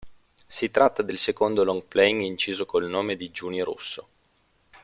Si 0.47 0.71
tratta 0.71 1.03
del 1.03 1.19
secondo 1.19 1.63
long 1.63 1.83
playing 1.87 2.21
inciso 2.21 2.65
col 2.65 2.89
nome 2.89 3.15
di 3.15 3.29
Giuni 3.29 3.61
Russo. 3.61 4.07